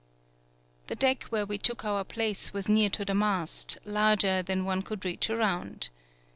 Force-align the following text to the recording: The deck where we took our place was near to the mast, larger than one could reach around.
The 0.87 0.95
deck 0.95 1.25
where 1.25 1.45
we 1.45 1.59
took 1.59 1.85
our 1.85 2.03
place 2.03 2.53
was 2.53 2.67
near 2.67 2.89
to 2.89 3.05
the 3.05 3.13
mast, 3.13 3.77
larger 3.85 4.41
than 4.41 4.65
one 4.65 4.81
could 4.81 5.05
reach 5.05 5.29
around. 5.29 5.89